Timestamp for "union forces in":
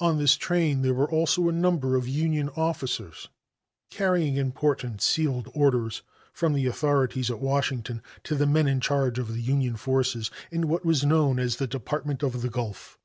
9.42-10.68